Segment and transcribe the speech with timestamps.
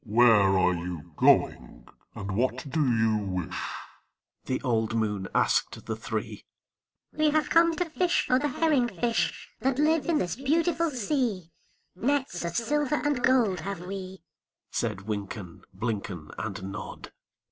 [0.03, 3.69] "Where are you going, and what do you wish?"
[4.45, 6.43] The old moon asked the three.
[7.13, 11.51] "We have come to fish for the herring fish That live in this beautiful sea;
[11.95, 14.23] Nets of silver and gold have we,"
[14.71, 17.11] Said Wynken, Blynken, And Nod.